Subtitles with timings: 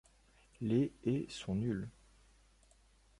[0.61, 1.87] Les et sont nulles.